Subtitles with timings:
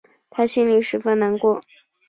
[0.31, 1.61] 她心里十分难过